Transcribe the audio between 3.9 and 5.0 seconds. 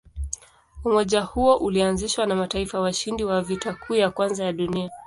ya Kwanza ya Dunia.